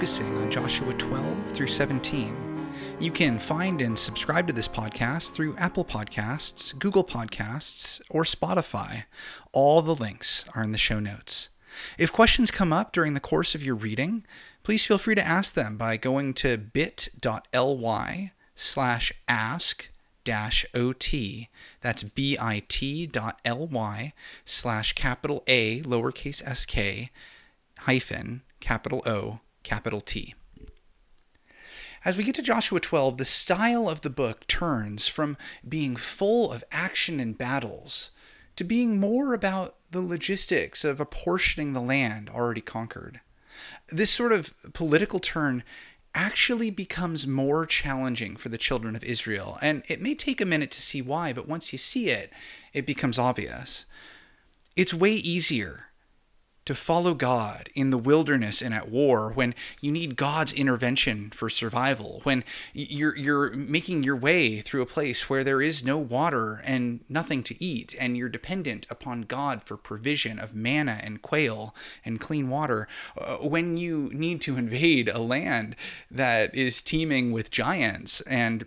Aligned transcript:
focusing 0.00 0.38
on 0.38 0.50
Joshua 0.50 0.94
12 0.94 1.52
through 1.52 1.66
17. 1.66 2.34
You 3.00 3.10
can 3.10 3.38
find 3.38 3.82
and 3.82 3.98
subscribe 3.98 4.46
to 4.46 4.52
this 4.54 4.66
podcast 4.66 5.32
through 5.32 5.54
Apple 5.58 5.84
Podcasts, 5.84 6.78
Google 6.78 7.04
Podcasts, 7.04 8.00
or 8.08 8.22
Spotify. 8.22 9.04
All 9.52 9.82
the 9.82 9.94
links 9.94 10.46
are 10.54 10.62
in 10.62 10.72
the 10.72 10.78
show 10.78 11.00
notes. 11.00 11.50
If 11.98 12.14
questions 12.14 12.50
come 12.50 12.72
up 12.72 12.94
during 12.94 13.12
the 13.12 13.20
course 13.20 13.54
of 13.54 13.62
your 13.62 13.74
reading, 13.74 14.24
please 14.62 14.86
feel 14.86 14.96
free 14.96 15.16
to 15.16 15.26
ask 15.26 15.52
them 15.52 15.76
by 15.76 15.98
going 15.98 16.32
to 16.32 16.56
bit.ly 16.56 18.32
slash 18.54 19.12
ask 19.28 19.90
dash 20.24 20.64
ot. 20.72 21.48
That's 21.82 22.04
bit.ly 22.04 22.52
slash 24.46 24.92
capital 24.94 25.44
A 25.46 25.82
lowercase 25.82 26.56
sk 26.56 27.10
hyphen 27.80 28.40
capital 28.60 29.02
O 29.04 29.40
capital 29.62 30.00
T. 30.00 30.34
As 32.02 32.16
we 32.16 32.24
get 32.24 32.34
to 32.36 32.42
Joshua 32.42 32.80
12, 32.80 33.18
the 33.18 33.24
style 33.26 33.88
of 33.88 34.00
the 34.00 34.08
book 34.08 34.46
turns 34.46 35.06
from 35.06 35.36
being 35.68 35.96
full 35.96 36.50
of 36.50 36.64
action 36.72 37.20
and 37.20 37.36
battles 37.36 38.10
to 38.56 38.64
being 38.64 38.98
more 38.98 39.34
about 39.34 39.76
the 39.90 40.00
logistics 40.00 40.84
of 40.84 40.98
apportioning 40.98 41.72
the 41.72 41.80
land 41.80 42.30
already 42.30 42.62
conquered. 42.62 43.20
This 43.88 44.10
sort 44.10 44.32
of 44.32 44.54
political 44.72 45.18
turn 45.18 45.62
actually 46.14 46.70
becomes 46.70 47.26
more 47.26 47.66
challenging 47.66 48.34
for 48.34 48.48
the 48.48 48.58
children 48.58 48.96
of 48.96 49.04
Israel, 49.04 49.58
and 49.60 49.82
it 49.88 50.00
may 50.00 50.14
take 50.14 50.40
a 50.40 50.46
minute 50.46 50.70
to 50.70 50.80
see 50.80 51.02
why, 51.02 51.32
but 51.32 51.48
once 51.48 51.72
you 51.72 51.78
see 51.78 52.08
it, 52.08 52.32
it 52.72 52.86
becomes 52.86 53.18
obvious. 53.18 53.84
It's 54.74 54.94
way 54.94 55.12
easier 55.12 55.89
to 56.66 56.74
follow 56.74 57.14
God 57.14 57.68
in 57.74 57.90
the 57.90 57.98
wilderness 57.98 58.60
and 58.60 58.74
at 58.74 58.90
war 58.90 59.32
when 59.32 59.54
you 59.80 59.90
need 59.90 60.16
God's 60.16 60.52
intervention 60.52 61.30
for 61.30 61.48
survival, 61.48 62.20
when 62.24 62.44
you're, 62.72 63.16
you're 63.16 63.54
making 63.54 64.02
your 64.02 64.16
way 64.16 64.60
through 64.60 64.82
a 64.82 64.86
place 64.86 65.28
where 65.28 65.42
there 65.42 65.62
is 65.62 65.84
no 65.84 65.98
water 65.98 66.60
and 66.64 67.00
nothing 67.08 67.42
to 67.44 67.62
eat, 67.62 67.94
and 67.98 68.16
you're 68.16 68.28
dependent 68.28 68.86
upon 68.90 69.22
God 69.22 69.62
for 69.62 69.76
provision 69.76 70.38
of 70.38 70.54
manna 70.54 71.00
and 71.02 71.22
quail 71.22 71.74
and 72.04 72.20
clean 72.20 72.50
water, 72.50 72.86
uh, 73.18 73.36
when 73.38 73.76
you 73.76 74.10
need 74.12 74.40
to 74.42 74.56
invade 74.56 75.08
a 75.08 75.18
land 75.18 75.76
that 76.10 76.54
is 76.54 76.82
teeming 76.82 77.32
with 77.32 77.50
giants 77.50 78.20
and 78.22 78.66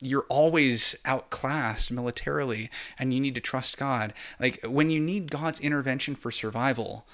you're 0.00 0.26
always 0.28 0.96
outclassed 1.04 1.90
militarily 1.90 2.70
and 2.98 3.12
you 3.12 3.20
need 3.20 3.34
to 3.34 3.40
trust 3.40 3.78
God. 3.78 4.12
Like 4.38 4.60
when 4.64 4.90
you 4.90 5.00
need 5.00 5.30
God's 5.30 5.60
intervention 5.60 6.14
for 6.14 6.30
survival, 6.30 7.06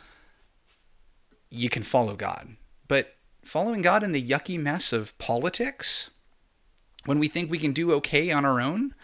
you 1.50 1.68
can 1.68 1.82
follow 1.82 2.14
God. 2.14 2.56
But 2.88 3.16
following 3.44 3.82
God 3.82 4.02
in 4.02 4.12
the 4.12 4.22
yucky 4.22 4.58
mess 4.58 4.92
of 4.92 5.16
politics, 5.18 6.10
when 7.04 7.18
we 7.18 7.28
think 7.28 7.50
we 7.50 7.58
can 7.58 7.72
do 7.72 7.92
okay 7.94 8.30
on 8.30 8.44
our 8.44 8.60
own, 8.60 8.94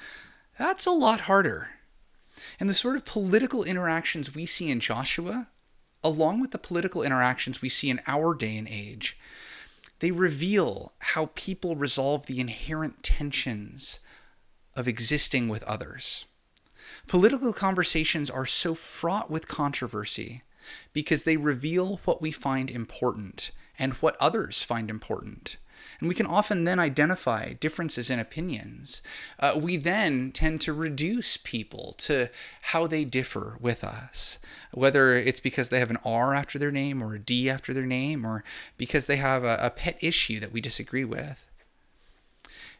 that's 0.58 0.86
a 0.86 0.90
lot 0.90 1.22
harder. 1.22 1.70
And 2.60 2.68
the 2.68 2.74
sort 2.74 2.96
of 2.96 3.04
political 3.04 3.64
interactions 3.64 4.34
we 4.34 4.46
see 4.46 4.70
in 4.70 4.80
Joshua, 4.80 5.48
along 6.04 6.40
with 6.40 6.50
the 6.50 6.58
political 6.58 7.02
interactions 7.02 7.62
we 7.62 7.68
see 7.68 7.90
in 7.90 8.00
our 8.06 8.34
day 8.34 8.56
and 8.56 8.68
age, 8.68 9.16
they 10.02 10.10
reveal 10.10 10.94
how 10.98 11.30
people 11.36 11.76
resolve 11.76 12.26
the 12.26 12.40
inherent 12.40 13.04
tensions 13.04 14.00
of 14.74 14.88
existing 14.88 15.48
with 15.48 15.62
others. 15.62 16.24
Political 17.06 17.52
conversations 17.52 18.28
are 18.28 18.44
so 18.44 18.74
fraught 18.74 19.30
with 19.30 19.46
controversy 19.46 20.42
because 20.92 21.22
they 21.22 21.36
reveal 21.36 22.00
what 22.04 22.20
we 22.20 22.32
find 22.32 22.68
important 22.68 23.52
and 23.78 23.92
what 23.94 24.16
others 24.18 24.60
find 24.60 24.90
important. 24.90 25.56
And 26.00 26.08
we 26.08 26.14
can 26.14 26.26
often 26.26 26.64
then 26.64 26.78
identify 26.78 27.52
differences 27.54 28.10
in 28.10 28.18
opinions. 28.18 29.02
Uh, 29.38 29.58
we 29.60 29.76
then 29.76 30.32
tend 30.32 30.60
to 30.62 30.72
reduce 30.72 31.36
people 31.36 31.94
to 31.98 32.28
how 32.62 32.86
they 32.86 33.04
differ 33.04 33.56
with 33.60 33.84
us, 33.84 34.38
whether 34.72 35.14
it's 35.14 35.40
because 35.40 35.68
they 35.68 35.78
have 35.78 35.90
an 35.90 35.98
R 36.04 36.34
after 36.34 36.58
their 36.58 36.72
name 36.72 37.02
or 37.02 37.14
a 37.14 37.18
D 37.18 37.48
after 37.48 37.72
their 37.72 37.86
name, 37.86 38.24
or 38.24 38.42
because 38.76 39.06
they 39.06 39.16
have 39.16 39.44
a, 39.44 39.58
a 39.60 39.70
pet 39.70 39.98
issue 40.00 40.40
that 40.40 40.52
we 40.52 40.60
disagree 40.60 41.04
with. 41.04 41.48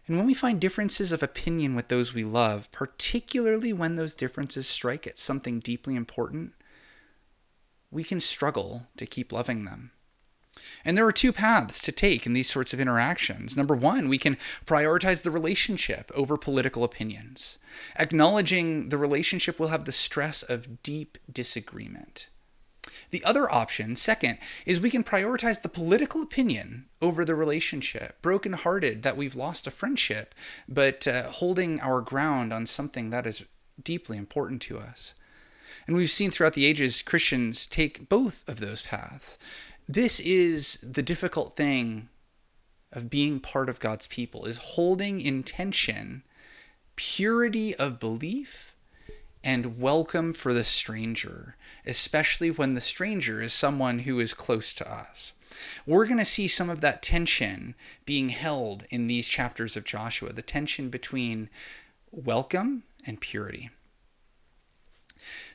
And 0.07 0.17
when 0.17 0.27
we 0.27 0.35
find 0.35 0.61
differences 0.61 1.13
of 1.13 1.23
opinion 1.23 1.75
with 1.75 1.89
those 1.89 2.13
we 2.13 2.25
love, 2.25 2.71
particularly 2.73 3.73
when 3.73 3.97
those 3.97 4.17
differences 4.17 4.67
strike 4.67 5.07
at 5.07 5.19
something 5.19 5.61
deeply 5.61 5.95
important, 5.95 6.53
we 7.91 8.03
can 8.03 8.19
struggle 8.19 8.87
to 8.97 9.07
keep 9.07 9.33
loving 9.33 9.65
them. 9.65 9.93
And 10.85 10.97
there 10.97 11.07
are 11.07 11.13
two 11.13 11.33
paths 11.33 11.81
to 11.81 11.93
take 11.93 12.27
in 12.27 12.33
these 12.33 12.51
sorts 12.51 12.73
of 12.73 12.81
interactions. 12.81 13.57
Number 13.57 13.75
one, 13.75 14.09
we 14.09 14.19
can 14.19 14.37
prioritize 14.67 15.23
the 15.23 15.31
relationship 15.31 16.11
over 16.15 16.37
political 16.37 16.85
opinions. 16.85 17.59
Acknowledging 17.97 18.89
the 18.91 18.99
relationship 18.99 19.59
will 19.59 19.69
have 19.69 19.85
the 19.85 19.93
stress 19.93 20.43
of 20.43 20.83
deep 20.83 21.19
disagreement. 21.31 22.29
The 23.11 23.25
other 23.25 23.51
option, 23.51 23.97
second, 23.97 24.39
is 24.67 24.81
we 24.81 24.91
can 24.91 25.05
prioritize 25.05 25.63
the 25.63 25.69
political 25.69 26.23
opinion 26.23 26.87
over 27.01 27.25
the 27.25 27.35
relationship, 27.35 28.21
brokenhearted 28.23 29.03
that 29.03 29.17
we've 29.17 29.37
lost 29.37 29.67
a 29.67 29.71
friendship, 29.71 30.35
but 30.69 31.07
uh, 31.07 31.25
holding 31.31 31.81
our 31.81 32.01
ground 32.01 32.53
on 32.53 32.67
something 32.67 33.11
that 33.11 33.27
is 33.27 33.45
deeply 33.83 34.17
important 34.17 34.63
to 34.63 34.79
us. 34.79 35.15
And 35.87 35.97
we've 35.97 36.11
seen 36.11 36.31
throughout 36.31 36.55
the 36.55 36.67
ages 36.67 37.03
Christians 37.03 37.67
take 37.67 38.09
both 38.09 38.49
of 38.49 38.61
those 38.61 38.83
paths. 38.83 39.39
This 39.89 40.21
is 40.21 40.75
the 40.77 41.03
difficult 41.03 41.57
thing 41.57 42.09
of 42.93 43.11
being 43.11 43.41
part 43.41 43.69
of 43.69 43.81
God's 43.81 44.07
people 44.07 44.45
is 44.45 44.57
holding 44.59 45.21
intention 45.21 46.23
purity 46.95 47.75
of 47.75 47.99
belief 47.99 48.77
and 49.43 49.81
welcome 49.81 50.33
for 50.33 50.55
the 50.55 50.63
stranger, 50.63 51.57
especially 51.85 52.49
when 52.49 52.75
the 52.75 52.81
stranger 52.81 53.43
is 53.43 53.53
someone 53.53 54.01
who 54.01 54.21
is 54.21 54.35
close 54.35 54.73
to 54.75 54.89
us. 54.89 55.33
We're 55.85 56.07
going 56.07 56.19
to 56.19 56.25
see 56.25 56.47
some 56.47 56.71
of 56.71 56.81
that 56.81 57.03
tension 57.03 57.75
being 58.05 58.29
held 58.29 58.85
in 58.91 59.09
these 59.09 59.27
chapters 59.27 59.77
of 59.77 59.85
Joshua, 59.85 60.33
the 60.33 60.43
tension 60.43 60.91
between 60.91 61.51
welcome 62.13 62.85
and 63.05 63.21
purity. 63.21 63.71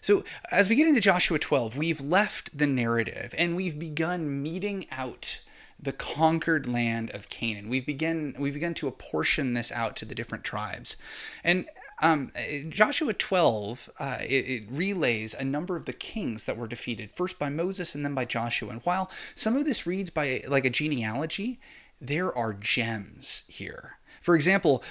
So, 0.02 0.24
as 0.52 0.70
we 0.70 0.76
get 0.76 0.88
into 0.88 1.02
Joshua 1.02 1.40
12, 1.40 1.78
we've 1.78 2.02
left 2.02 2.58
the 2.58 2.68
narrative 2.68 3.34
and 3.38 3.56
we've 3.56 3.78
begun 3.78 4.42
meting 4.42 4.86
out 4.92 5.40
the 5.80 5.94
conquered 5.94 6.68
land 6.68 7.12
of 7.12 7.30
Canaan. 7.30 7.70
We've 7.70 7.86
begun 7.86 8.36
we've 8.40 8.54
begun 8.54 8.74
to 8.76 8.88
apportion 8.88 9.54
this 9.54 9.72
out 9.72 9.96
to 9.98 10.06
the 10.06 10.16
different 10.16 10.44
tribes, 10.44 10.98
and 11.44 11.68
um, 12.00 12.32
Joshua 12.70 13.14
12 13.14 13.90
uh, 14.00 14.18
it, 14.22 14.28
it, 14.28 14.66
relays 14.70 15.34
a 15.34 15.44
number 15.44 15.76
of 15.76 15.86
the 15.86 15.94
kings 15.94 16.44
that 16.44 16.58
were 16.58 16.68
defeated 16.68 17.12
first 17.12 17.40
by 17.40 17.50
Moses 17.50 17.96
and 17.96 18.06
then 18.06 18.14
by 18.14 18.26
Joshua. 18.26 18.70
And 18.70 18.82
while 18.84 19.10
some 19.34 19.56
of 19.56 19.66
this 19.66 19.88
reads 19.88 20.12
by 20.12 20.44
like 20.48 20.66
a 20.66 20.70
genealogy, 20.70 21.60
there 22.00 22.36
are 22.36 22.54
gems 22.54 23.44
here. 23.48 23.98
For 24.22 24.36
example, 24.36 24.84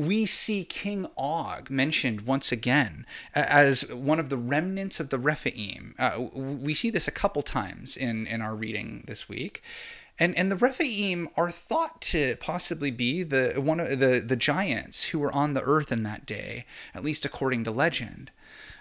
we 0.00 0.24
see 0.24 0.64
King 0.64 1.06
Og 1.16 1.70
mentioned 1.70 2.22
once 2.22 2.50
again 2.50 3.04
as 3.34 3.82
one 3.92 4.18
of 4.18 4.30
the 4.30 4.36
remnants 4.36 4.98
of 4.98 5.10
the 5.10 5.18
Rephaim. 5.18 5.94
Uh, 5.98 6.28
we 6.34 6.74
see 6.74 6.90
this 6.90 7.06
a 7.06 7.12
couple 7.12 7.42
times 7.42 7.96
in, 7.96 8.26
in 8.26 8.40
our 8.40 8.56
reading 8.56 9.04
this 9.06 9.28
week. 9.28 9.62
And, 10.18 10.36
and 10.36 10.50
the 10.50 10.56
Rephaim 10.56 11.28
are 11.36 11.50
thought 11.50 12.00
to 12.02 12.36
possibly 12.36 12.90
be 12.90 13.22
the 13.22 13.54
one 13.56 13.80
of 13.80 13.98
the, 13.98 14.22
the 14.26 14.36
giants 14.36 15.04
who 15.04 15.18
were 15.18 15.32
on 15.32 15.54
the 15.54 15.62
earth 15.62 15.92
in 15.92 16.02
that 16.04 16.26
day, 16.26 16.64
at 16.94 17.04
least 17.04 17.24
according 17.24 17.64
to 17.64 17.70
legend. 17.70 18.30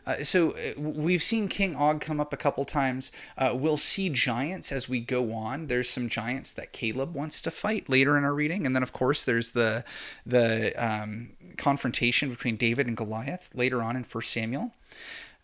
Uh, 0.05 0.23
so 0.23 0.51
uh, 0.51 0.79
we've 0.79 1.23
seen 1.23 1.47
King 1.47 1.75
Og 1.75 2.01
come 2.01 2.19
up 2.19 2.33
a 2.33 2.37
couple 2.37 2.65
times. 2.65 3.11
Uh, 3.37 3.51
we'll 3.53 3.77
see 3.77 4.09
giants 4.09 4.71
as 4.71 4.89
we 4.89 4.99
go 4.99 5.33
on. 5.33 5.67
There's 5.67 5.89
some 5.89 6.09
giants 6.09 6.53
that 6.53 6.73
Caleb 6.73 7.15
wants 7.15 7.41
to 7.43 7.51
fight 7.51 7.89
later 7.89 8.17
in 8.17 8.23
our 8.23 8.33
reading, 8.33 8.65
and 8.65 8.75
then 8.75 8.83
of 8.83 8.93
course 8.93 9.23
there's 9.23 9.51
the 9.51 9.83
the 10.25 10.73
um, 10.77 11.31
confrontation 11.57 12.29
between 12.29 12.55
David 12.55 12.87
and 12.87 12.97
Goliath 12.97 13.49
later 13.53 13.81
on 13.81 13.95
in 13.95 14.03
First 14.03 14.31
Samuel. 14.31 14.71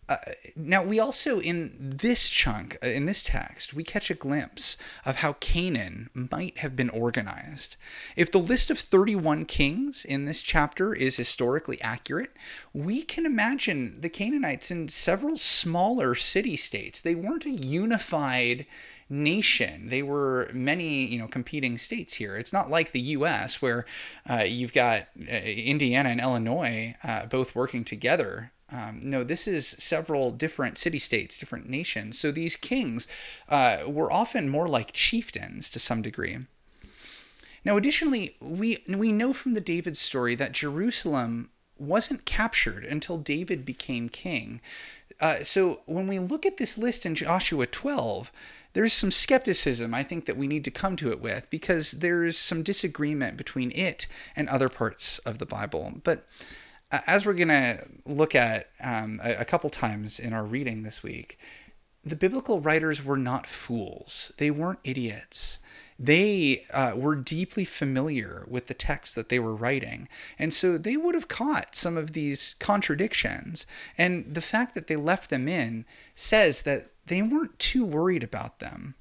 Uh, 0.08 0.18
now, 0.56 0.84
we 0.84 1.00
also, 1.00 1.40
in 1.40 1.72
this 1.80 2.30
chunk, 2.30 2.78
uh, 2.84 2.88
in 2.88 3.06
this 3.06 3.24
text, 3.24 3.74
we 3.74 3.84
catch 3.84 4.12
a 4.12 4.16
glimpse 4.16 4.78
of 5.04 5.18
how 5.18 5.34
Canaan 5.34 6.12
might 6.14 6.60
have 6.60 6.76
been 6.76 6.92
organized. 6.92 7.76
If 8.16 8.32
the 8.32 8.40
list 8.40 8.70
of 8.70 8.78
31 8.78 9.46
kings 9.46 10.06
in 10.06 10.26
this 10.26 10.44
chapter 10.44 10.94
is 10.94 11.18
historically 11.18 11.82
accurate, 11.82 12.32
we 12.72 13.02
can 13.02 13.26
imagine 13.26 14.00
the 14.00 14.10
Canaanites 14.10 14.70
in 14.70 14.90
several 14.90 15.38
smaller 15.38 16.14
city 16.14 16.56
states. 16.56 17.02
They 17.02 17.16
weren't 17.16 17.46
a 17.46 17.50
unified 17.50 18.68
nation. 19.10 19.90
They 19.90 20.04
were 20.04 20.50
many, 20.54 21.06
you 21.06 21.18
know, 21.18 21.28
competing 21.28 21.78
states 21.78 22.16
here. 22.16 22.38
It's 22.38 22.54
not 22.54 22.70
like 22.70 22.92
the 22.92 23.02
U.S. 23.02 23.62
where 23.62 23.86
uh, 24.30 24.44
you've 24.46 24.74
got 24.74 25.08
uh, 25.20 25.32
Indiana 25.32 26.10
and 26.10 26.20
Illinois 26.20 26.96
uh, 27.04 27.26
both 27.26 27.56
working 27.56 27.84
together 27.84 28.52
Um, 28.72 29.00
no, 29.04 29.24
this 29.24 29.48
is 29.48 29.68
several 29.68 30.32
different 30.32 30.78
city 30.78 30.98
states, 30.98 31.38
different 31.38 31.70
nations. 31.70 32.18
So 32.18 32.32
these 32.32 32.56
kings 32.56 33.08
uh, 33.48 33.80
were 33.86 34.12
often 34.12 34.50
more 34.50 34.68
like 34.68 34.92
chieftains 34.92 35.70
to 35.70 35.80
some 35.80 36.02
degree. 36.02 36.38
Now, 37.64 37.78
additionally, 37.78 38.32
we 38.42 38.84
we 38.88 39.12
know 39.12 39.34
from 39.34 39.54
the 39.54 39.62
David 39.62 39.98
story 39.98 40.36
that 40.36 40.52
Jerusalem 40.52 41.50
wasn't 41.78 42.26
captured 42.26 42.86
until 42.86 43.18
David 43.18 43.66
became 43.66 44.08
king. 44.10 44.62
Uh, 45.20 45.38
so 45.38 45.82
when 45.86 46.08
we 46.08 46.20
look 46.20 46.46
at 46.46 46.58
this 46.58 46.78
list 46.78 47.06
in 47.06 47.16
Joshua 47.16 47.66
12, 47.66 48.32
there's 48.74 48.94
some 48.94 49.12
skepticism 49.12 49.94
I 49.94 50.04
think 50.04 50.26
that 50.26 50.38
we 50.38 50.48
need 50.48 50.64
to 50.66 50.72
come 50.72 50.96
to 50.98 51.10
it 51.12 51.22
with 51.22 51.50
because 51.50 51.92
there's 51.92 52.38
some 52.38 52.64
disagreement 52.64 53.38
between 53.38 53.72
it 53.72 54.08
and 54.36 54.50
other 54.50 54.70
parts 54.70 55.20
of 55.20 55.38
the 55.38 55.46
Bible. 55.46 55.94
But 56.04 56.26
as 57.08 57.26
we're 57.26 57.34
going 57.34 57.48
to 57.50 57.86
look 58.06 58.36
at 58.36 58.70
um, 58.84 59.20
a, 59.24 59.36
a 59.36 59.46
couple 59.46 59.70
times 59.70 60.20
in 60.20 60.34
our 60.34 60.44
reading 60.44 60.84
this 60.84 61.04
week, 61.04 61.40
the 62.04 62.16
biblical 62.16 62.62
writers 62.62 63.04
were 63.04 63.18
not 63.18 63.48
fools, 63.48 64.32
they 64.38 64.52
weren't 64.52 64.80
idiots 64.84 65.58
they 65.98 66.62
uh, 66.74 66.94
were 66.96 67.16
deeply 67.16 67.64
familiar 67.64 68.46
with 68.50 68.68
the 68.68 68.74
text 68.74 69.16
that 69.16 69.30
they 69.30 69.40
were 69.40 69.56
writing. 69.56 70.10
And 70.38 70.54
so 70.54 70.78
they 70.78 70.98
would 70.98 71.16
have 71.16 71.28
caught 71.28 71.76
some 71.76 71.96
of 71.96 72.12
these 72.12 72.56
contradictions. 72.60 73.66
And 73.98 74.26
the 74.26 74.42
fact 74.42 74.76
that 74.76 74.88
they 74.88 74.98
left 74.98 75.30
them 75.30 75.48
in 75.48 75.86
says 76.14 76.64
that 76.64 76.90
they 77.06 77.22
weren't 77.22 77.58
too 77.60 77.86
worried 77.86 78.24
about 78.24 78.60
them. 78.60 78.96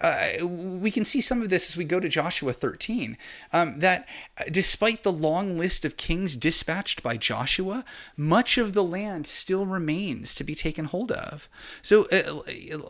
Uh, 0.00 0.46
we 0.46 0.90
can 0.90 1.04
see 1.04 1.20
some 1.20 1.42
of 1.42 1.48
this 1.48 1.70
as 1.70 1.76
we 1.76 1.84
go 1.84 2.00
to 2.00 2.08
Joshua 2.08 2.52
13. 2.52 3.16
Um, 3.52 3.78
that 3.80 4.08
uh, 4.38 4.44
despite 4.50 5.02
the 5.02 5.12
long 5.12 5.58
list 5.58 5.84
of 5.84 5.96
kings 5.96 6.36
dispatched 6.36 7.02
by 7.02 7.16
Joshua, 7.16 7.84
much 8.16 8.58
of 8.58 8.72
the 8.72 8.84
land 8.84 9.26
still 9.26 9.66
remains 9.66 10.34
to 10.34 10.44
be 10.44 10.54
taken 10.54 10.86
hold 10.86 11.12
of. 11.12 11.48
So, 11.82 12.06
uh, 12.12 12.40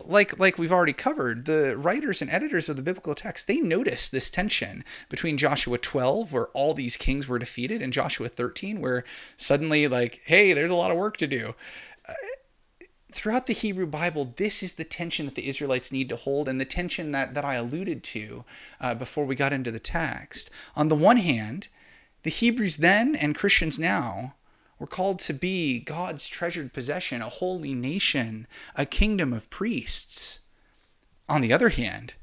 like 0.05 0.39
like 0.39 0.59
we've 0.59 0.73
already 0.73 0.93
covered, 0.93 1.47
the 1.47 1.77
writers 1.77 2.23
and 2.23 2.31
editors 2.31 2.69
of 2.69 2.77
the 2.77 2.83
biblical 2.83 3.15
text 3.15 3.47
they 3.47 3.61
noticed 3.61 4.13
this 4.13 4.31
tension 4.31 4.85
between 5.09 5.37
Joshua 5.37 5.79
12, 5.79 6.33
where 6.33 6.49
all 6.49 6.75
these 6.75 6.97
kings 6.97 7.27
were 7.29 7.39
defeated, 7.39 7.83
and 7.83 7.93
Joshua 7.93 8.29
13, 8.29 8.81
where 8.81 9.05
suddenly 9.37 9.89
like, 9.89 10.21
hey, 10.25 10.53
there's 10.53 10.71
a 10.71 10.75
lot 10.75 10.91
of 10.91 10.97
work 10.97 11.17
to 11.19 11.27
do. 11.27 11.55
Uh, 12.09 12.13
throughout 13.13 13.47
the 13.47 13.53
Hebrew 13.53 13.87
Bible, 13.87 14.33
this 14.37 14.63
is 14.63 14.75
the 14.75 14.85
tension 14.85 15.27
that 15.27 15.35
the 15.35 15.49
Israelites 15.49 15.93
need 15.93 16.09
to 16.09 16.17
hold, 16.17 16.49
and 16.49 16.61
the 16.61 16.65
tension 16.65 17.13
that, 17.13 17.35
that 17.35 17.45
I 17.45 17.55
alluded 17.55 18.03
to 18.05 18.45
uh, 18.81 18.95
before 18.95 19.25
we 19.25 19.35
got 19.35 19.53
into 19.53 19.71
the 19.71 19.81
text. 19.81 20.51
On 20.77 20.89
the 20.89 20.97
one 20.97 21.19
hand, 21.19 21.69
the 22.23 22.31
Hebrews 22.31 22.79
then 22.79 23.15
and 23.15 23.35
Christians 23.35 23.79
now 23.79 24.35
were 24.79 24.87
called 24.87 25.19
to 25.21 25.33
be 25.33 25.81
God's 25.81 26.27
treasured 26.27 26.73
possession, 26.73 27.23
a 27.23 27.29
holy 27.29 27.75
nation, 27.75 28.47
a 28.75 28.87
kingdom 28.87 29.33
of 29.33 29.51
priests. 29.51 30.41
On 31.29 31.41
the 31.41 31.53
other 31.53 31.69
hand, 31.69 32.15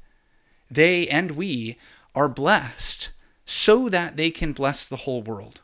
they 0.70 1.06
and 1.08 1.32
we 1.32 1.78
are 2.14 2.28
blessed 2.28 3.10
so 3.46 3.88
that 3.88 4.16
they 4.16 4.30
can 4.30 4.52
bless 4.52 4.86
the 4.86 4.96
whole 4.96 5.22
world. 5.22 5.60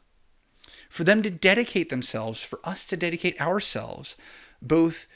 For 0.88 1.04
them 1.04 1.22
to 1.22 1.30
dedicate 1.30 1.90
themselves, 1.90 2.40
for 2.40 2.60
us 2.64 2.86
to 2.86 2.96
dedicate 2.96 3.40
ourselves, 3.40 4.16
both 4.62 5.06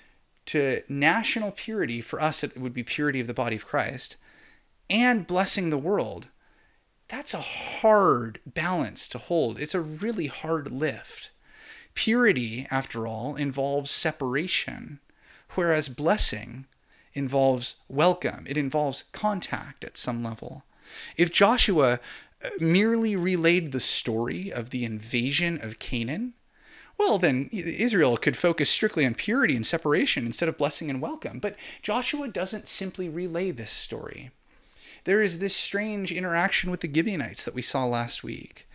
to 0.49 0.83
national 0.89 1.53
purity, 1.53 2.01
for 2.01 2.21
us 2.21 2.43
it 2.43 2.57
would 2.57 2.73
be 2.73 2.83
purity 2.83 3.21
of 3.21 3.27
the 3.27 3.35
body 3.35 3.57
of 3.57 3.67
Christ, 3.67 4.17
and 4.89 5.27
blessing 5.27 5.69
the 5.71 5.79
world. 5.79 6.29
That's 7.09 7.35
a 7.35 7.41
hard 7.41 8.41
balance 8.47 9.09
to 9.09 9.19
hold. 9.19 9.61
It's 9.61 9.75
a 9.75 9.81
really 9.81 10.27
hard 10.27 10.73
lift. 10.73 11.31
Purity, 11.95 12.67
after 12.71 13.07
all, 13.07 13.37
involves 13.37 13.91
separation, 13.91 15.01
whereas 15.55 15.89
blessing 15.89 16.67
involves 17.13 17.77
welcome, 17.89 18.47
it 18.49 18.57
involves 18.57 19.05
contact 19.13 19.85
at 19.85 19.99
some 19.99 20.23
level. 20.23 20.65
If 21.17 21.31
Joshua 21.33 22.01
uh, 22.43 22.49
merely 22.61 23.17
relayed 23.17 23.73
the 23.73 23.81
story 23.81 24.51
of 24.51 24.71
the 24.71 24.85
invasion 24.85 25.59
of 25.63 25.79
Canaan, 25.79 26.35
well, 26.99 27.19
then 27.19 27.49
Israel 27.53 28.17
could 28.17 28.37
focus 28.37 28.69
strictly 28.69 29.07
on 29.07 29.15
purity 29.15 29.55
and 29.55 29.67
separation 29.67 30.27
instead 30.27 30.49
of 30.49 30.59
blessing 30.59 30.91
and 30.91 31.01
welcome. 31.01 31.39
But 31.39 31.57
Joshua 31.83 32.29
doesn't 32.29 32.69
simply 32.69 33.09
relay 33.09 33.51
this 33.53 33.71
story. 33.71 34.31
There 35.05 35.23
is 35.23 35.39
this 35.39 35.55
strange 35.55 36.11
interaction 36.11 36.71
with 36.71 36.81
the 36.81 36.93
Gibeonites 36.93 37.45
that 37.45 37.55
we 37.55 37.63
saw 37.63 37.87
last 37.87 38.25
week. 38.25 38.69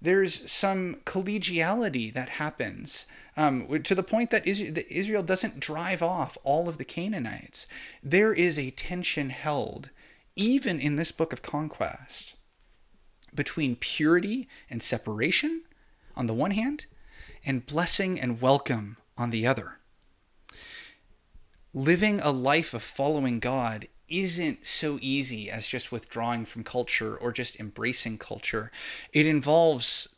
There's 0.00 0.50
some 0.50 0.96
collegiality 1.06 2.12
that 2.12 2.28
happens 2.28 3.06
um, 3.36 3.82
to 3.82 3.94
the 3.94 4.02
point 4.02 4.30
that 4.30 4.46
Israel 4.46 5.22
doesn't 5.22 5.60
drive 5.60 6.02
off 6.02 6.36
all 6.44 6.68
of 6.68 6.76
the 6.76 6.84
Canaanites. 6.84 7.66
There 8.02 8.34
is 8.34 8.58
a 8.58 8.70
tension 8.72 9.30
held, 9.30 9.88
even 10.36 10.78
in 10.78 10.96
this 10.96 11.10
book 11.10 11.32
of 11.32 11.40
conquest, 11.40 12.34
between 13.34 13.76
purity 13.76 14.46
and 14.68 14.82
separation 14.82 15.62
on 16.14 16.26
the 16.26 16.34
one 16.34 16.50
hand, 16.50 16.84
and 17.46 17.66
blessing 17.66 18.18
and 18.18 18.40
welcome 18.40 18.96
on 19.16 19.30
the 19.30 19.46
other. 19.46 19.78
Living 21.72 22.20
a 22.20 22.30
life 22.30 22.72
of 22.74 22.82
following 22.82 23.40
God 23.40 23.88
isn't 24.08 24.64
so 24.64 24.98
easy 25.00 25.50
as 25.50 25.66
just 25.66 25.90
withdrawing 25.90 26.44
from 26.44 26.62
culture 26.62 27.16
or 27.16 27.32
just 27.32 27.58
embracing 27.58 28.18
culture. 28.18 28.70
It 29.12 29.26
involves 29.26 30.08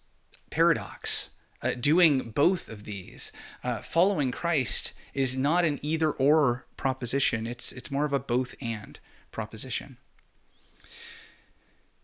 paradox, 0.51 1.31
uh, 1.63 1.73
doing 1.79 2.31
both 2.31 2.69
of 2.69 2.85
these. 2.85 3.33
Uh, 3.65 3.79
following 3.79 4.33
Christ 4.33 4.93
is 5.15 5.37
not 5.37 5.65
an 5.65 5.79
either 5.83 6.11
or 6.11 6.67
proposition, 6.77 7.47
it's, 7.47 7.73
it's 7.73 7.91
more 7.91 8.05
of 8.05 8.13
a 8.13 8.21
both 8.21 8.55
and 8.61 9.01
proposition. 9.31 9.97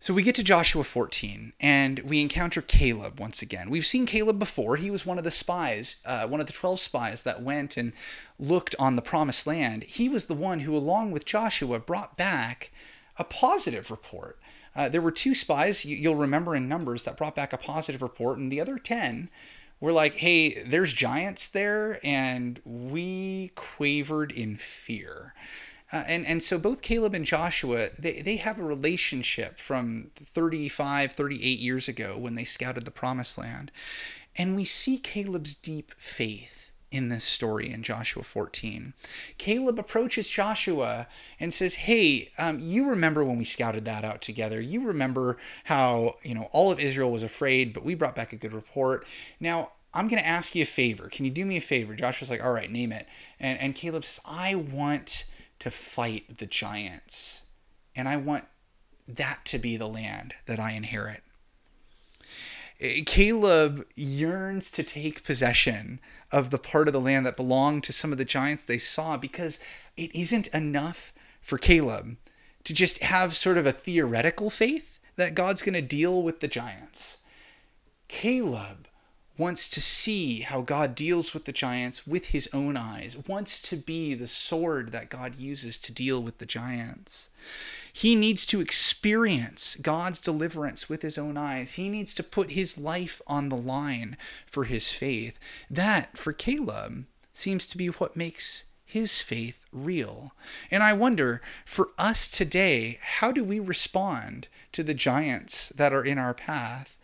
So 0.03 0.13
we 0.13 0.21
get 0.21 0.35
to 0.35 0.43
Joshua 0.43 0.83
14 0.83 1.53
and 1.61 1.99
we 1.99 2.19
encounter 2.19 2.61
Caleb 2.61 3.21
once 3.21 3.41
again. 3.41 3.69
We've 3.69 3.85
seen 3.85 4.05
Caleb 4.05 4.37
before. 4.37 4.75
He 4.75 4.91
was 4.91 5.05
one 5.05 5.17
of 5.17 5.23
the 5.23 5.31
spies, 5.31 5.95
uh, 6.03 6.27
one 6.27 6.41
of 6.41 6.45
the 6.45 6.51
12 6.51 6.81
spies 6.81 7.23
that 7.23 7.41
went 7.41 7.77
and 7.77 7.93
looked 8.37 8.75
on 8.77 8.97
the 8.97 9.01
promised 9.01 9.47
land. 9.47 9.83
He 9.83 10.09
was 10.09 10.25
the 10.25 10.33
one 10.33 10.59
who, 10.59 10.75
along 10.75 11.11
with 11.11 11.23
Joshua, 11.23 11.79
brought 11.79 12.17
back 12.17 12.73
a 13.17 13.23
positive 13.23 13.89
report. 13.89 14.37
Uh, 14.75 14.89
there 14.89 15.01
were 15.01 15.09
two 15.09 15.33
spies, 15.33 15.85
you'll 15.85 16.15
remember 16.15 16.53
in 16.53 16.67
Numbers, 16.67 17.05
that 17.05 17.15
brought 17.15 17.37
back 17.37 17.53
a 17.53 17.57
positive 17.57 18.01
report, 18.01 18.37
and 18.37 18.51
the 18.51 18.59
other 18.59 18.77
10 18.77 19.29
were 19.79 19.93
like, 19.93 20.15
hey, 20.15 20.61
there's 20.63 20.91
giants 20.91 21.47
there, 21.47 22.01
and 22.03 22.59
we 22.65 23.53
quavered 23.55 24.33
in 24.33 24.57
fear. 24.57 25.33
Uh, 25.93 26.03
and, 26.07 26.25
and 26.25 26.41
so 26.41 26.57
both 26.57 26.81
Caleb 26.81 27.13
and 27.13 27.23
Joshua, 27.23 27.89
they, 27.99 28.23
they 28.23 28.37
have 28.37 28.57
a 28.57 28.63
relationship 28.63 29.59
from 29.59 30.09
35, 30.15 31.11
38 31.11 31.59
years 31.59 31.87
ago 31.87 32.17
when 32.17 32.33
they 32.33 32.43
scouted 32.43 32.85
the 32.85 32.91
promised 32.91 33.37
land. 33.37 33.71
And 34.35 34.55
we 34.55 34.65
see 34.65 34.97
Caleb's 34.97 35.53
deep 35.53 35.93
faith 35.99 36.71
in 36.89 37.09
this 37.09 37.23
story 37.23 37.71
in 37.71 37.83
Joshua 37.83 38.23
14. 38.23 38.93
Caleb 39.37 39.77
approaches 39.77 40.29
Joshua 40.29 41.07
and 41.39 41.53
says, 41.53 41.75
Hey, 41.75 42.29
um, 42.39 42.59
you 42.59 42.89
remember 42.89 43.23
when 43.23 43.37
we 43.37 43.45
scouted 43.45 43.85
that 43.85 44.03
out 44.03 44.21
together? 44.21 44.59
You 44.59 44.87
remember 44.87 45.37
how, 45.65 46.15
you 46.23 46.33
know, 46.33 46.49
all 46.51 46.71
of 46.71 46.79
Israel 46.79 47.11
was 47.11 47.23
afraid, 47.23 47.71
but 47.71 47.85
we 47.85 47.93
brought 47.93 48.15
back 48.15 48.33
a 48.33 48.35
good 48.37 48.53
report. 48.53 49.05
Now, 49.39 49.73
I'm 49.93 50.07
going 50.07 50.21
to 50.21 50.27
ask 50.27 50.55
you 50.55 50.63
a 50.63 50.67
favor. 50.67 51.07
Can 51.07 51.25
you 51.25 51.31
do 51.31 51.45
me 51.45 51.57
a 51.57 51.61
favor? 51.61 51.93
Joshua's 51.93 52.31
like, 52.31 52.43
All 52.43 52.51
right, 52.51 52.71
name 52.71 52.91
it. 52.91 53.07
And, 53.39 53.59
and 53.59 53.75
Caleb 53.75 54.05
says, 54.05 54.19
I 54.25 54.55
want 54.55 55.25
to 55.63 55.71
fight 55.71 56.39
the 56.39 56.45
giants. 56.45 57.43
And 57.95 58.09
I 58.09 58.17
want 58.17 58.43
that 59.07 59.45
to 59.45 59.57
be 59.57 59.77
the 59.77 59.87
land 59.87 60.33
that 60.45 60.59
I 60.59 60.71
inherit. 60.71 61.23
Eh, 62.81 63.03
Caleb 63.05 63.85
yearns 63.95 64.69
to 64.71 64.83
take 64.83 65.23
possession 65.23 66.01
of 66.33 66.49
the 66.49 66.57
part 66.57 66.89
of 66.89 66.93
the 66.93 66.99
land 66.99 67.25
that 67.25 67.37
belonged 67.37 67.85
to 67.85 67.93
some 67.93 68.11
of 68.11 68.17
the 68.17 68.25
giants 68.25 68.65
they 68.65 68.77
saw 68.77 69.15
because 69.15 69.57
it 69.95 70.13
isn't 70.13 70.47
enough 70.47 71.13
for 71.39 71.57
Caleb 71.57 72.17
to 72.65 72.73
just 72.73 73.01
have 73.01 73.33
sort 73.33 73.57
of 73.57 73.65
a 73.65 73.71
theoretical 73.71 74.49
faith 74.49 74.99
that 75.15 75.33
God's 75.33 75.61
going 75.61 75.75
to 75.75 75.81
deal 75.81 76.21
with 76.21 76.41
the 76.41 76.49
giants. 76.49 77.19
Caleb 78.09 78.89
wants 79.37 79.67
to 79.67 79.81
see 79.81 80.41
how 80.41 80.61
God 80.61 80.93
deals 80.93 81.33
with 81.33 81.45
the 81.45 81.51
giants 81.51 82.05
with 82.05 82.27
his 82.27 82.47
own 82.53 82.77
eyes, 82.77 83.17
wants 83.27 83.61
to 83.63 83.75
be 83.75 84.13
the 84.13 84.27
sword 84.27 84.91
that 84.91 85.09
God 85.09 85.35
uses 85.35 85.77
to 85.79 85.91
deal 85.91 86.21
with 86.21 86.37
the 86.37 86.45
giants. 86.45 87.29
He 87.91 88.15
needs 88.15 88.45
to 88.47 88.61
experience 88.61 89.75
God's 89.75 90.19
deliverance 90.19 90.87
with 90.87 91.01
his 91.01 91.17
own 91.17 91.37
eyes. 91.37 91.73
He 91.73 91.89
needs 91.89 92.13
to 92.15 92.23
put 92.23 92.51
his 92.51 92.77
life 92.77 93.21
on 93.27 93.49
the 93.49 93.57
line 93.57 94.17
for 94.45 94.65
his 94.65 94.91
faith. 94.91 95.39
That, 95.69 96.17
for 96.17 96.33
Caleb, 96.33 97.05
seems 97.33 97.65
to 97.67 97.77
be 97.77 97.87
what 97.87 98.15
makes 98.15 98.65
his 98.85 99.21
faith 99.21 99.65
real. 99.71 100.33
And 100.69 100.83
I 100.83 100.93
wonder, 100.93 101.41
for 101.65 101.89
us 101.97 102.29
today, 102.29 102.99
how 103.01 103.31
do 103.31 103.43
we 103.43 103.59
respond 103.59 104.47
to 104.71 104.83
the 104.83 104.93
giants 104.93 105.69
that 105.69 105.93
are 105.93 106.05
in 106.05 106.19
our 106.19 106.35
path? 106.35 106.95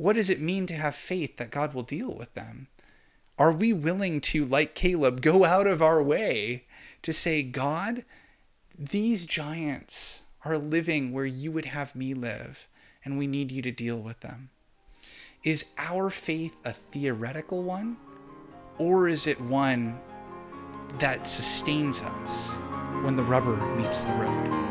What 0.00 0.16
does 0.16 0.30
it 0.30 0.40
mean 0.40 0.64
to 0.64 0.72
have 0.72 0.94
faith 0.94 1.36
that 1.36 1.50
God 1.50 1.74
will 1.74 1.82
deal 1.82 2.10
with 2.10 2.32
them? 2.32 2.68
Are 3.38 3.52
we 3.52 3.74
willing 3.74 4.22
to, 4.22 4.46
like 4.46 4.74
Caleb, 4.74 5.20
go 5.20 5.44
out 5.44 5.66
of 5.66 5.82
our 5.82 6.02
way 6.02 6.64
to 7.02 7.12
say, 7.12 7.42
God, 7.42 8.06
these 8.78 9.26
giants 9.26 10.22
are 10.42 10.56
living 10.56 11.12
where 11.12 11.26
you 11.26 11.52
would 11.52 11.66
have 11.66 11.94
me 11.94 12.14
live, 12.14 12.66
and 13.04 13.18
we 13.18 13.26
need 13.26 13.52
you 13.52 13.60
to 13.60 13.70
deal 13.70 13.98
with 13.98 14.20
them? 14.20 14.48
Is 15.44 15.66
our 15.76 16.08
faith 16.08 16.58
a 16.64 16.72
theoretical 16.72 17.62
one, 17.62 17.98
or 18.78 19.06
is 19.06 19.26
it 19.26 19.38
one 19.38 20.00
that 20.98 21.28
sustains 21.28 22.00
us 22.00 22.54
when 23.02 23.16
the 23.16 23.24
rubber 23.24 23.66
meets 23.76 24.04
the 24.04 24.14
road? 24.14 24.69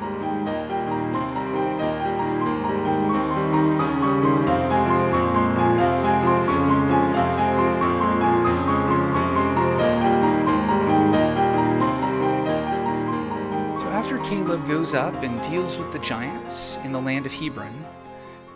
Goes 14.90 14.96
up 14.98 15.22
and 15.22 15.40
deals 15.44 15.78
with 15.78 15.92
the 15.92 16.00
giants 16.00 16.80
in 16.84 16.94
the 16.94 17.00
land 17.00 17.28
of 17.28 17.34
Hebron, 17.34 17.86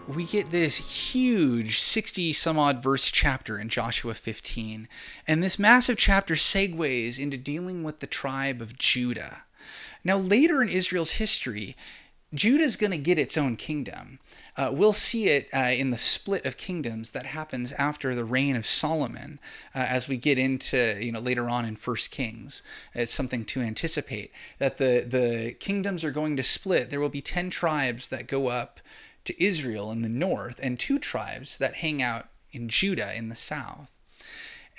we 0.08 0.26
get 0.26 0.50
this 0.50 1.12
huge 1.12 1.80
60 1.80 2.34
some 2.34 2.58
odd 2.58 2.82
verse 2.82 3.12
chapter 3.12 3.60
in 3.60 3.70
Joshua 3.70 4.16
15. 4.16 4.88
And 5.28 5.44
this 5.44 5.60
massive 5.60 5.96
chapter 5.96 6.34
segues 6.34 7.20
into 7.20 7.38
dealing 7.38 7.84
with 7.84 8.00
the 8.00 8.08
tribe 8.08 8.64
of 8.64 8.80
Judah. 8.80 9.44
Now, 10.04 10.18
later 10.18 10.64
in 10.64 10.70
Israel's 10.70 11.12
history, 11.12 11.78
Judah's 12.34 12.76
going 12.76 12.92
to 12.92 12.98
get 12.98 13.20
its 13.20 13.38
own 13.38 13.56
kingdom. 13.56 14.20
Uh, 14.58 14.72
we'll 14.74 14.94
see 14.94 15.28
it 15.28 15.48
uh, 15.54 15.72
in 15.72 15.92
the 15.92 15.98
split 15.98 16.46
of 16.46 16.58
kingdoms 16.58 17.12
that 17.12 17.28
happens 17.28 17.72
after 17.74 18.16
the 18.16 18.26
reign 18.26 18.56
of 18.56 18.66
Solomon, 18.66 19.40
uh, 19.76 19.80
as 19.80 20.08
we 20.08 20.18
get 20.18 20.40
into 20.40 20.98
you 21.00 21.12
know 21.12 21.20
later 21.20 21.48
on 21.48 21.66
in 21.66 21.76
First 21.76 22.12
Kings. 22.12 22.64
It's 22.94 23.14
something 23.14 23.46
to 23.46 23.62
anticipate 23.62 24.32
that 24.58 24.78
the 24.78 25.06
the 25.08 25.56
kingdoms 25.60 26.04
are 26.04 26.12
going 26.12 26.36
to 26.38 26.44
split. 26.44 26.90
There 26.90 27.00
will 27.00 27.10
be 27.10 27.22
ten 27.22 27.50
tribes 27.50 28.08
that 28.10 28.28
go 28.28 28.48
up 28.48 28.80
to 29.26 29.44
Israel 29.44 29.92
in 29.92 30.02
the 30.02 30.10
north, 30.10 30.60
and 30.62 30.80
two 30.80 31.00
tribes 31.00 31.58
that 31.60 31.76
hang 31.76 32.02
out 32.02 32.28
in 32.52 32.68
Judah 32.68 33.16
in 33.16 33.30
the 33.30 33.36
south 33.36 33.93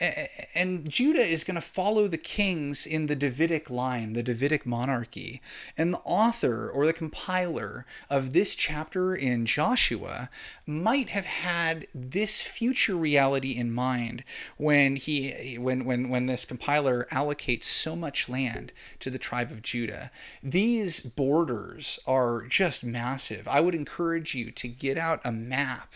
and 0.00 0.90
Judah 0.90 1.22
is 1.22 1.44
going 1.44 1.54
to 1.54 1.60
follow 1.60 2.08
the 2.08 2.18
kings 2.18 2.84
in 2.84 3.06
the 3.06 3.14
Davidic 3.14 3.70
line, 3.70 4.12
the 4.12 4.22
Davidic 4.22 4.66
monarchy. 4.66 5.40
And 5.78 5.94
the 5.94 6.00
author 6.00 6.68
or 6.68 6.84
the 6.84 6.92
compiler 6.92 7.86
of 8.10 8.32
this 8.32 8.54
chapter 8.54 9.14
in 9.14 9.46
Joshua 9.46 10.30
might 10.66 11.10
have 11.10 11.26
had 11.26 11.86
this 11.94 12.42
future 12.42 12.96
reality 12.96 13.52
in 13.52 13.72
mind 13.72 14.24
when 14.56 14.96
he 14.96 15.56
when 15.58 15.84
when 15.84 16.08
when 16.08 16.26
this 16.26 16.44
compiler 16.44 17.06
allocates 17.12 17.64
so 17.64 17.94
much 17.94 18.28
land 18.28 18.72
to 19.00 19.10
the 19.10 19.18
tribe 19.18 19.50
of 19.52 19.62
Judah. 19.62 20.10
These 20.42 21.00
borders 21.00 22.00
are 22.06 22.46
just 22.46 22.82
massive. 22.82 23.46
I 23.46 23.60
would 23.60 23.74
encourage 23.74 24.34
you 24.34 24.50
to 24.52 24.68
get 24.68 24.98
out 24.98 25.20
a 25.24 25.30
map 25.30 25.94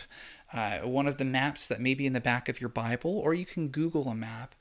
uh, 0.53 0.79
one 0.79 1.07
of 1.07 1.17
the 1.17 1.25
maps 1.25 1.67
that 1.67 1.79
may 1.79 1.93
be 1.93 2.05
in 2.05 2.13
the 2.13 2.21
back 2.21 2.49
of 2.49 2.59
your 2.59 2.69
Bible, 2.69 3.17
or 3.19 3.33
you 3.33 3.45
can 3.45 3.67
Google 3.67 4.07
a 4.07 4.15
map 4.15 4.55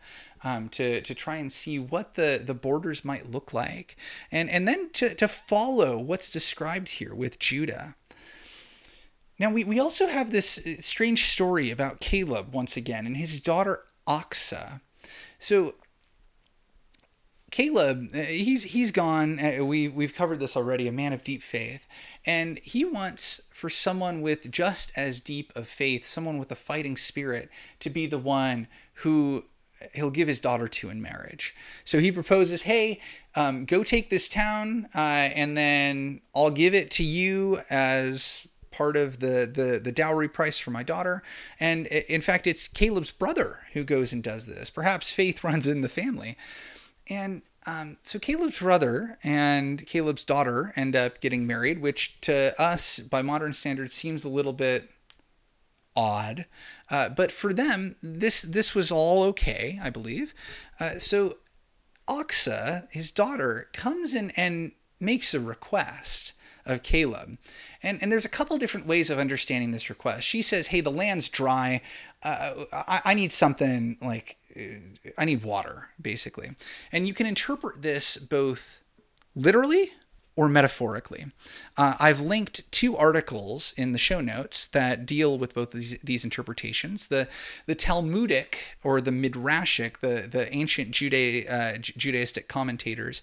um, 0.45 0.69
to, 0.71 1.01
to 1.01 1.15
try 1.15 1.37
and 1.37 1.51
see 1.51 1.79
what 1.79 2.15
the, 2.15 2.43
the 2.45 2.55
borders 2.55 3.05
might 3.05 3.31
look 3.31 3.53
like, 3.53 3.97
and, 4.31 4.51
and 4.51 4.69
then 4.69 4.91
to, 4.95 5.15
to 5.15 5.29
follow 5.29 5.99
what's 5.99 6.31
described 6.31 6.91
here 6.91 7.15
with 7.15 7.39
Judah. 7.39 7.97
Now, 9.39 9.51
we, 9.51 9.65
we 9.65 9.79
also 9.79 10.09
have 10.09 10.31
this 10.31 10.59
uh, 10.59 10.81
strange 10.81 11.25
story 11.25 11.71
about 11.71 12.01
Caleb 12.01 12.53
once 12.53 12.77
again 12.77 13.07
and 13.07 13.17
his 13.17 13.41
daughter 13.41 13.85
Achsah. 14.07 14.81
So, 15.39 15.75
Caleb, 17.51 18.09
uh, 18.15 18.19
he's 18.19 18.65
he's 18.65 18.91
gone. 18.91 19.39
Uh, 19.39 19.65
we 19.65 19.89
we've 19.89 20.15
covered 20.15 20.41
this 20.41 20.57
already. 20.57 20.87
A 20.87 20.93
man 20.93 21.15
of 21.15 21.25
deep 21.25 21.43
faith, 21.43 21.87
and 22.27 22.59
he 22.59 22.85
wants 22.85 23.41
for 23.59 23.69
someone 23.69 24.23
with 24.23 24.53
just 24.53 24.93
as 24.97 25.19
deep 25.19 25.53
of 25.57 25.67
faith, 25.67 26.07
someone 26.07 26.39
with 26.39 26.53
a 26.53 26.55
fighting 26.55 26.97
spirit, 26.97 27.51
to 27.81 27.91
be 27.91 28.07
the 28.07 28.17
one 28.17 28.69
who 29.03 29.43
he'll 29.95 30.13
give 30.13 30.29
his 30.29 30.39
daughter 30.39 30.69
to 30.69 30.89
in 30.89 31.03
marriage. 31.03 31.57
So 31.85 31.99
he 31.99 32.13
proposes, 32.13 32.63
"Hey, 32.63 33.01
um, 33.35 33.65
go 33.65 33.83
take 33.83 34.11
this 34.11 34.29
town, 34.29 34.89
uh, 34.95 35.31
and 35.35 35.57
then 35.57 36.21
I'll 36.37 36.53
give 36.53 36.73
it 36.73 36.91
to 36.93 37.05
you 37.05 37.61
as." 37.69 38.43
part 38.71 38.97
of 38.97 39.19
the, 39.19 39.51
the 39.53 39.81
the 39.83 39.91
dowry 39.91 40.29
price 40.29 40.57
for 40.57 40.71
my 40.71 40.85
daughter 40.85 41.21
and 41.59 41.89
in 41.89 42.21
fact 42.21 42.47
it's 42.47 42.69
Caleb's 42.69 43.11
brother 43.11 43.63
who 43.73 43.83
goes 43.83 44.13
and 44.13 44.23
does 44.23 44.47
this 44.47 44.71
perhaps 44.71 45.13
faith 45.13 45.43
runs 45.49 45.67
in 45.67 45.81
the 45.81 45.89
family 45.89 46.37
and 47.11 47.43
um, 47.67 47.99
so 48.03 48.19
Caleb's 48.19 48.59
brother 48.59 49.19
and 49.23 49.87
Caleb's 49.87 50.25
daughter 50.25 50.73
end 50.77 50.97
up 50.97 51.21
getting 51.21 51.47
married, 51.47 51.81
which 51.83 52.21
to 52.23 52.59
us, 52.61 52.99
by 52.99 53.23
modern 53.23 53.53
standards, 53.55 53.93
seems 53.93 54.25
a 54.25 54.29
little 54.29 54.53
bit 54.53 54.91
odd. 55.97 56.47
Uh, 56.91 57.09
but 57.09 57.33
for 57.33 57.53
them, 57.53 57.97
this 58.03 58.43
this 58.43 58.75
was 58.75 58.91
all 58.91 59.23
okay, 59.25 59.79
I 59.83 59.91
believe. 59.91 60.35
Uh, 60.79 60.99
so 60.99 61.39
Achsah, 62.09 62.91
his 62.93 63.11
daughter, 63.11 63.69
comes 63.73 64.15
in 64.15 64.31
and 64.31 64.73
makes 65.01 65.35
a 65.35 65.41
request 65.41 66.33
of 66.65 66.83
Caleb. 66.83 67.39
And, 67.83 67.99
and 68.03 68.13
there's 68.13 68.25
a 68.25 68.31
couple 68.31 68.59
different 68.59 68.87
ways 68.87 69.11
of 69.11 69.19
understanding 69.19 69.71
this 69.73 69.89
request. 69.89 70.23
She 70.23 70.43
says, 70.43 70.69
Hey, 70.69 70.81
the 70.81 70.91
land's 70.91 71.29
dry. 71.29 71.81
Uh, 72.23 72.65
I, 72.73 73.01
I 73.07 73.15
need 73.15 73.33
something 73.33 73.97
like 74.03 74.37
I 75.17 75.25
need 75.25 75.43
water, 75.43 75.89
basically. 76.01 76.51
And 76.93 77.07
you 77.07 77.15
can 77.15 77.27
interpret 77.27 77.83
this 77.83 78.17
both 78.17 78.83
literally 79.35 79.93
or 80.39 80.49
metaphorically. 80.49 81.27
Uh, 81.77 81.95
I've 81.99 82.21
linked 82.21 82.71
two 82.71 82.97
articles 82.97 83.75
in 83.77 83.93
the 83.93 83.99
show 83.99 84.21
notes 84.21 84.69
that 84.69 85.05
deal 85.05 85.37
with 85.37 85.53
both 85.53 85.73
these, 85.73 85.99
these 85.99 86.23
interpretations. 86.23 87.09
The 87.09 87.27
the 87.67 87.75
Talmudic 87.75 88.77
or 88.85 89.01
the 89.01 89.11
Midrashic, 89.11 89.99
the 89.99 90.29
the 90.29 90.49
ancient 90.55 90.93
Juda- 90.93 91.51
uh, 91.51 91.79
Judaistic 91.79 92.47
commentators, 92.47 93.21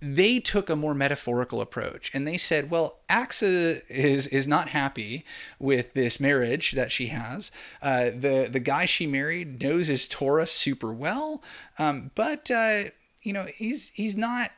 they 0.00 0.38
took 0.38 0.70
a 0.70 0.76
more 0.76 0.94
metaphorical 0.94 1.60
approach 1.60 2.10
and 2.14 2.26
they 2.26 2.36
said, 2.36 2.70
well, 2.70 3.00
Achsah 3.08 3.82
is 3.88 4.26
is 4.28 4.46
not 4.46 4.68
happy 4.68 5.24
with 5.58 5.94
this 5.94 6.20
marriage 6.20 6.72
that 6.72 6.92
she 6.92 7.08
has. 7.08 7.50
Uh, 7.82 8.04
the 8.04 8.48
the 8.50 8.60
guy 8.60 8.84
she 8.84 9.06
married 9.06 9.60
knows 9.62 9.88
his 9.88 10.06
Torah 10.06 10.46
super 10.46 10.92
well, 10.92 11.42
um, 11.78 12.10
but 12.14 12.50
uh, 12.50 12.84
you 13.22 13.32
know 13.32 13.46
he's 13.56 13.90
he's 13.90 14.16
not 14.16 14.50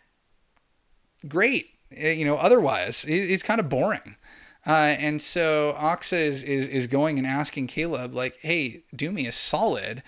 great. 1.26 1.70
Uh, 2.02 2.08
you 2.08 2.24
know, 2.24 2.36
otherwise 2.36 3.02
he's 3.02 3.42
kind 3.42 3.60
of 3.60 3.68
boring. 3.68 4.16
Uh, 4.66 4.94
and 4.98 5.22
so 5.22 5.74
Achsah 5.78 6.18
is, 6.18 6.42
is 6.42 6.68
is 6.68 6.86
going 6.86 7.16
and 7.18 7.26
asking 7.26 7.66
Caleb 7.66 8.14
like, 8.14 8.36
hey, 8.40 8.82
do 8.94 9.10
me 9.10 9.26
a 9.26 9.32
solid 9.32 10.02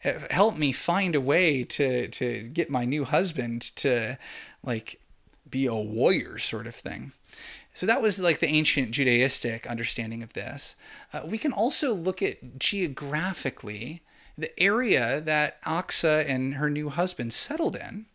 help 0.00 0.56
me 0.56 0.72
find 0.72 1.14
a 1.14 1.20
way 1.20 1.64
to 1.64 2.08
to 2.08 2.42
get 2.42 2.70
my 2.70 2.84
new 2.84 3.04
husband 3.04 3.62
to 3.76 4.18
like 4.62 5.00
be 5.48 5.66
a 5.66 5.74
warrior 5.74 6.38
sort 6.38 6.66
of 6.66 6.74
thing. 6.74 7.12
So 7.72 7.84
that 7.86 8.00
was 8.00 8.18
like 8.18 8.38
the 8.38 8.48
ancient 8.48 8.92
Judaistic 8.92 9.68
understanding 9.68 10.22
of 10.22 10.32
this. 10.32 10.76
Uh, 11.12 11.20
we 11.26 11.36
can 11.36 11.52
also 11.52 11.94
look 11.94 12.22
at 12.22 12.58
geographically 12.58 14.02
the 14.38 14.58
area 14.58 15.20
that 15.20 15.62
Achsah 15.64 16.28
and 16.28 16.54
her 16.54 16.70
new 16.70 16.88
husband 16.88 17.32
settled 17.32 17.76
in. 17.76 18.06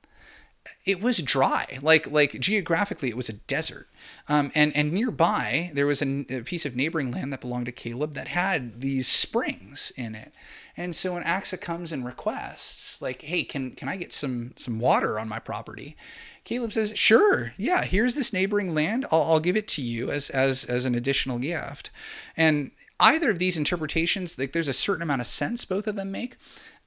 It 0.85 1.01
was 1.01 1.19
dry, 1.19 1.79
like 1.81 2.09
like 2.09 2.39
geographically, 2.39 3.09
it 3.09 3.17
was 3.17 3.29
a 3.29 3.33
desert, 3.33 3.87
um, 4.27 4.51
and 4.53 4.75
and 4.75 4.91
nearby 4.91 5.71
there 5.73 5.87
was 5.87 6.03
a, 6.03 6.25
a 6.29 6.41
piece 6.41 6.65
of 6.65 6.75
neighboring 6.75 7.11
land 7.11 7.33
that 7.33 7.41
belonged 7.41 7.65
to 7.65 7.71
Caleb 7.71 8.13
that 8.13 8.27
had 8.27 8.81
these 8.81 9.07
springs 9.07 9.91
in 9.95 10.13
it, 10.13 10.31
and 10.77 10.95
so 10.95 11.13
when 11.13 11.23
Achsah 11.23 11.59
comes 11.59 11.91
and 11.91 12.05
requests, 12.05 13.01
like, 13.01 13.23
hey, 13.23 13.43
can 13.43 13.71
can 13.71 13.89
I 13.89 13.97
get 13.97 14.13
some 14.13 14.53
some 14.55 14.79
water 14.79 15.19
on 15.19 15.27
my 15.27 15.39
property? 15.39 15.95
Caleb 16.43 16.73
says, 16.73 16.93
sure, 16.95 17.53
yeah, 17.55 17.83
here's 17.83 18.15
this 18.15 18.33
neighboring 18.33 18.73
land. 18.73 19.05
I'll, 19.11 19.23
I'll 19.23 19.39
give 19.39 19.55
it 19.55 19.67
to 19.69 19.81
you 19.81 20.09
as, 20.09 20.29
as, 20.31 20.65
as 20.65 20.85
an 20.85 20.95
additional 20.95 21.37
gift. 21.37 21.91
And 22.35 22.71
either 22.99 23.29
of 23.29 23.37
these 23.37 23.57
interpretations, 23.57 24.39
like 24.39 24.51
there's 24.51 24.67
a 24.67 24.73
certain 24.73 25.03
amount 25.03 25.21
of 25.21 25.27
sense 25.27 25.65
both 25.65 25.85
of 25.85 25.95
them 25.95 26.11
make. 26.11 26.37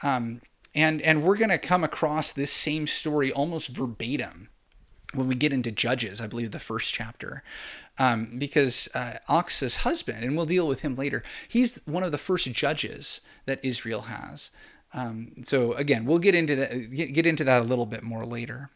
Um, 0.03 0.41
and, 0.75 1.01
and 1.03 1.23
we're 1.23 1.37
going 1.37 1.51
to 1.51 1.59
come 1.59 1.85
across 1.85 2.33
this 2.33 2.53
same 2.53 2.89
story 2.89 3.31
almost 3.31 3.69
verbatim 3.69 4.49
when 5.15 5.29
we 5.29 5.35
get 5.35 5.53
into 5.53 5.71
Judges, 5.71 6.21
I 6.21 6.27
believe 6.27 6.51
the 6.51 6.61
first 6.61 6.93
chapter, 6.93 7.43
um, 7.99 8.39
because 8.39 8.89
uh, 8.95 9.19
Achsah's 9.29 9.77
husband, 9.77 10.25
and 10.25 10.37
we'll 10.37 10.47
deal 10.47 10.67
with 10.67 10.81
him 10.81 10.95
later, 10.95 11.23
he's 11.49 11.81
one 11.87 12.03
of 12.03 12.13
the 12.13 12.19
first 12.19 12.51
judges 12.53 13.21
that 13.47 13.65
Israel 13.65 14.03
has. 14.03 14.51
Um, 14.93 15.33
so 15.43 15.73
again, 15.73 16.05
we'll 16.05 16.19
get 16.19 16.35
into 16.35 16.55
that 16.57 16.91
get, 16.95 17.13
get 17.15 17.27
into 17.27 17.45
that 17.45 17.63
a 17.63 17.65
little 17.65 17.87
bit 17.87 18.03
more 18.03 18.25
later 18.25 18.71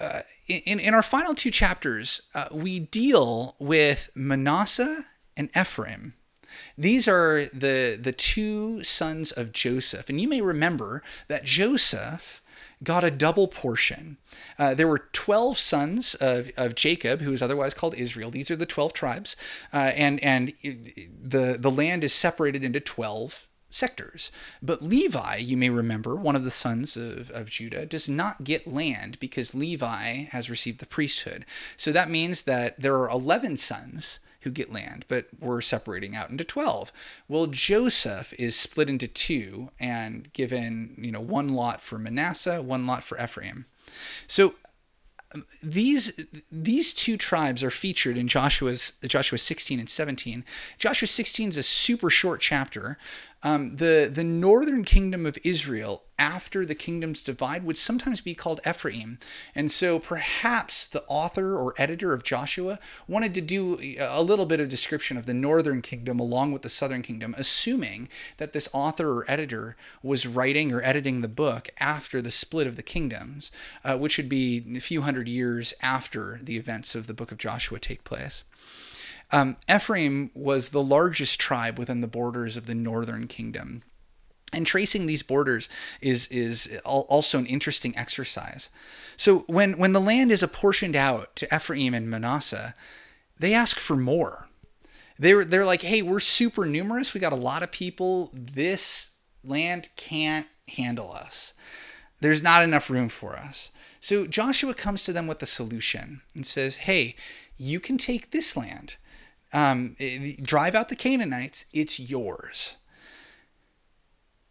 uh, 0.00 0.20
in, 0.46 0.80
in 0.80 0.94
our 0.94 1.02
final 1.02 1.34
two 1.34 1.50
chapters, 1.50 2.22
uh, 2.34 2.46
we 2.52 2.78
deal 2.78 3.56
with 3.58 4.10
Manasseh 4.14 5.06
and 5.36 5.50
Ephraim. 5.56 6.14
These 6.76 7.06
are 7.06 7.44
the 7.46 7.98
the 8.00 8.12
two 8.12 8.82
sons 8.82 9.32
of 9.32 9.52
Joseph, 9.52 10.08
and 10.08 10.20
you 10.20 10.26
may 10.26 10.40
remember 10.40 11.02
that 11.28 11.44
Joseph 11.44 12.42
got 12.82 13.04
a 13.04 13.10
double 13.10 13.48
portion. 13.48 14.18
Uh, 14.58 14.74
there 14.74 14.88
were 14.88 15.08
12 15.12 15.58
sons 15.58 16.14
of, 16.14 16.50
of 16.56 16.74
Jacob, 16.74 17.20
who 17.20 17.32
is 17.32 17.42
otherwise 17.42 17.74
called 17.74 17.94
Israel. 17.96 18.30
These 18.30 18.50
are 18.50 18.56
the 18.56 18.66
12 18.66 18.92
tribes. 18.92 19.36
Uh, 19.72 19.92
and 19.94 20.22
and 20.22 20.48
the, 20.58 21.56
the 21.58 21.70
land 21.70 22.04
is 22.04 22.12
separated 22.12 22.64
into 22.64 22.80
12 22.80 23.48
sectors. 23.70 24.30
But 24.62 24.82
Levi, 24.82 25.36
you 25.36 25.56
may 25.56 25.70
remember, 25.70 26.16
one 26.16 26.36
of 26.36 26.44
the 26.44 26.50
sons 26.50 26.96
of, 26.96 27.30
of 27.30 27.50
Judah, 27.50 27.84
does 27.84 28.08
not 28.08 28.44
get 28.44 28.66
land 28.66 29.18
because 29.20 29.54
Levi 29.54 30.24
has 30.30 30.48
received 30.48 30.80
the 30.80 30.86
priesthood. 30.86 31.44
So 31.76 31.92
that 31.92 32.10
means 32.10 32.42
that 32.42 32.80
there 32.80 32.96
are 32.96 33.10
11 33.10 33.58
sons 33.58 34.20
who 34.42 34.50
get 34.50 34.72
land, 34.72 35.04
but 35.08 35.26
we're 35.40 35.60
separating 35.60 36.14
out 36.14 36.30
into 36.30 36.44
12. 36.44 36.92
Well, 37.26 37.46
Joseph 37.46 38.32
is 38.38 38.56
split 38.56 38.88
into 38.88 39.08
two 39.08 39.70
and 39.80 40.32
given, 40.32 40.94
you 40.96 41.10
know, 41.10 41.20
one 41.20 41.48
lot 41.48 41.80
for 41.80 41.98
Manasseh, 41.98 42.62
one 42.62 42.86
lot 42.86 43.02
for 43.02 43.20
Ephraim. 43.22 43.66
So 44.26 44.54
um, 45.34 45.44
these 45.62 46.16
these 46.50 46.94
two 46.94 47.16
tribes 47.16 47.62
are 47.62 47.70
featured 47.70 48.16
in 48.16 48.28
Joshua's 48.28 48.92
Joshua 49.06 49.38
16 49.38 49.78
and 49.78 49.90
17. 49.90 50.44
Joshua 50.78 51.08
16 51.08 51.50
is 51.50 51.56
a 51.56 51.62
super 51.62 52.08
short 52.08 52.40
chapter. 52.40 52.96
Um, 53.42 53.76
the 53.76 54.10
the 54.12 54.24
northern 54.24 54.84
kingdom 54.84 55.24
of 55.24 55.38
Israel 55.44 56.02
after 56.18 56.66
the 56.66 56.74
kingdoms 56.74 57.22
divide 57.22 57.62
would 57.64 57.78
sometimes 57.78 58.20
be 58.20 58.34
called 58.34 58.60
Ephraim, 58.66 59.18
and 59.54 59.70
so 59.70 60.00
perhaps 60.00 60.86
the 60.88 61.04
author 61.04 61.56
or 61.56 61.72
editor 61.78 62.12
of 62.12 62.24
Joshua 62.24 62.80
wanted 63.06 63.34
to 63.34 63.40
do 63.40 63.78
a 64.00 64.22
little 64.22 64.44
bit 64.44 64.58
of 64.58 64.68
description 64.68 65.16
of 65.16 65.26
the 65.26 65.34
northern 65.34 65.80
kingdom 65.80 66.18
along 66.18 66.50
with 66.50 66.62
the 66.62 66.68
southern 66.68 67.02
kingdom, 67.02 67.34
assuming 67.38 68.08
that 68.38 68.52
this 68.52 68.68
author 68.72 69.18
or 69.18 69.30
editor 69.30 69.76
was 70.02 70.26
writing 70.26 70.72
or 70.72 70.82
editing 70.82 71.20
the 71.20 71.28
book 71.28 71.68
after 71.78 72.20
the 72.20 72.32
split 72.32 72.66
of 72.66 72.74
the 72.74 72.82
kingdoms, 72.82 73.52
uh, 73.84 73.96
which 73.96 74.16
would 74.16 74.28
be 74.28 74.64
a 74.76 74.80
few 74.80 75.02
hundred 75.02 75.28
years 75.28 75.72
after 75.80 76.40
the 76.42 76.56
events 76.56 76.96
of 76.96 77.06
the 77.06 77.14
book 77.14 77.30
of 77.30 77.38
Joshua 77.38 77.78
take 77.78 78.02
place. 78.02 78.42
Um, 79.30 79.56
Ephraim 79.70 80.30
was 80.34 80.70
the 80.70 80.82
largest 80.82 81.38
tribe 81.38 81.78
within 81.78 82.00
the 82.00 82.06
borders 82.06 82.56
of 82.56 82.66
the 82.66 82.74
northern 82.74 83.26
kingdom. 83.26 83.82
And 84.52 84.66
tracing 84.66 85.06
these 85.06 85.22
borders 85.22 85.68
is 86.00 86.26
is 86.28 86.80
also 86.84 87.38
an 87.38 87.44
interesting 87.44 87.94
exercise. 87.98 88.70
So 89.16 89.40
when 89.40 89.78
when 89.78 89.92
the 89.92 90.00
land 90.00 90.32
is 90.32 90.42
apportioned 90.42 90.96
out 90.96 91.36
to 91.36 91.54
Ephraim 91.54 91.92
and 91.92 92.08
Manasseh, 92.08 92.74
they 93.38 93.52
ask 93.52 93.78
for 93.78 93.96
more. 93.96 94.48
They're 95.18 95.44
they're 95.44 95.66
like, 95.66 95.82
hey, 95.82 96.00
we're 96.00 96.20
super 96.20 96.64
numerous. 96.64 97.12
We 97.12 97.20
got 97.20 97.34
a 97.34 97.36
lot 97.36 97.62
of 97.62 97.70
people. 97.70 98.30
This 98.32 99.10
land 99.44 99.90
can't 99.96 100.46
handle 100.76 101.12
us. 101.12 101.52
There's 102.20 102.42
not 102.42 102.64
enough 102.64 102.88
room 102.88 103.10
for 103.10 103.36
us. 103.36 103.70
So 104.00 104.26
Joshua 104.26 104.74
comes 104.74 105.04
to 105.04 105.12
them 105.12 105.26
with 105.26 105.42
a 105.42 105.46
solution 105.46 106.22
and 106.34 106.46
says, 106.46 106.76
hey, 106.76 107.16
you 107.56 107.80
can 107.80 107.98
take 107.98 108.30
this 108.30 108.56
land 108.56 108.96
um, 109.52 109.96
drive 110.42 110.74
out 110.74 110.88
the 110.88 110.96
Canaanites, 110.96 111.64
it's 111.72 111.98
yours. 111.98 112.76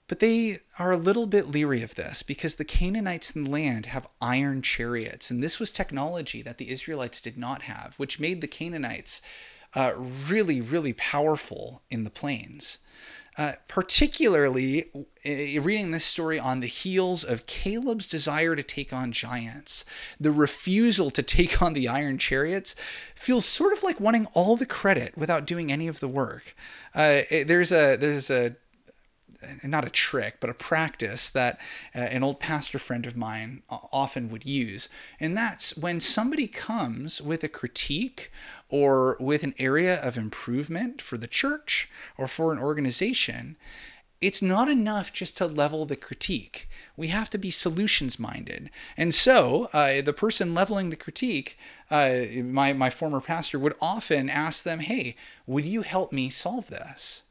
But 0.08 0.20
they 0.20 0.60
are 0.80 0.92
a 0.92 0.98
little 0.98 1.28
bit 1.28 1.50
leery 1.50 1.84
of 1.84 1.96
this 1.96 2.24
because 2.24 2.56
the 2.56 2.66
Canaanites 2.66 3.32
in 3.32 3.44
the 3.44 3.50
land 3.50 3.88
have 3.88 4.08
iron 4.22 4.62
chariots, 4.62 5.30
and 5.30 5.44
this 5.44 5.60
was 5.60 5.70
technology 5.70 6.42
that 6.42 6.58
the 6.58 6.70
Israelites 6.70 7.20
did 7.20 7.38
not 7.38 7.64
have, 7.64 7.94
which 7.98 8.20
made 8.20 8.40
the 8.40 8.48
Canaanites 8.48 9.22
uh, 9.76 9.94
really, 9.98 10.62
really 10.62 10.94
powerful 10.94 11.84
in 11.90 12.06
the 12.06 12.10
plains. 12.10 12.78
Uh, 13.38 13.54
particularly 13.68 14.86
uh, 14.96 15.62
reading 15.62 15.92
this 15.92 16.06
story 16.06 16.40
on 16.40 16.60
the 16.60 16.68
heels 16.68 17.24
of 17.24 17.46
Caleb's 17.46 18.08
desire 18.08 18.56
to 18.56 18.64
take 18.64 18.92
on 18.92 19.12
giants, 19.12 19.86
the 20.20 20.32
refusal 20.32 21.12
to 21.12 21.22
take 21.22 21.62
on 21.62 21.74
the 21.74 21.88
iron 21.88 22.18
chariots 22.18 22.76
feels 23.14 23.46
sort 23.46 23.74
of 23.74 23.84
like 23.84 24.00
wanting 24.00 24.26
all 24.34 24.56
the 24.56 24.66
credit 24.66 25.16
without 25.16 25.46
doing 25.46 25.72
any 25.72 25.88
of 25.88 26.00
the 26.00 26.08
work. 26.08 26.56
Uh, 26.96 27.22
there's 27.30 27.72
a 27.72 27.96
there's 27.96 28.32
a 28.32 28.56
not 29.64 29.86
a 29.86 29.90
trick, 29.90 30.38
but 30.40 30.50
a 30.50 30.54
practice 30.54 31.30
that 31.30 31.60
uh, 31.96 32.00
an 32.00 32.24
old 32.24 32.40
pastor 32.40 32.80
friend 32.80 33.06
of 33.06 33.16
mine 33.16 33.62
often 33.70 34.30
would 34.30 34.46
use. 34.46 34.90
And 35.20 35.38
that's 35.38 35.78
when 35.78 36.00
somebody 36.00 36.48
comes 36.48 37.22
with 37.22 37.44
a 37.44 37.50
critique 37.50 38.32
or 38.70 39.18
with 39.20 39.44
an 39.44 39.54
area 39.60 40.02
of 40.02 40.18
improvement 40.18 41.02
for 41.02 41.18
the 41.18 41.28
church 41.28 41.90
or 42.18 42.28
for 42.28 42.52
an 42.52 42.60
organization, 42.60 43.58
it's 44.20 44.42
not 44.42 44.68
enough 44.68 45.14
just 45.14 45.38
to 45.38 45.46
level 45.46 45.86
the 45.86 45.96
critique. 45.96 46.68
We 46.96 47.10
have 47.10 47.30
to 47.30 47.38
be 47.38 47.52
solutions 47.52 48.18
minded. 48.18 48.72
And 48.96 49.14
so, 49.14 49.70
uh, 49.74 50.02
the 50.02 50.14
person 50.14 50.56
leveling 50.56 50.90
the 50.90 50.96
critique, 50.96 51.56
uh, 51.92 52.22
my, 52.44 52.74
my 52.74 52.90
former 52.90 53.22
pastor, 53.22 53.60
would 53.60 53.76
often 53.80 54.28
ask 54.28 54.64
them, 54.64 54.80
Hey, 54.80 55.16
would 55.46 55.66
you 55.66 55.84
help 55.84 56.12
me 56.12 56.32
solve 56.32 56.68
this? 56.70 57.24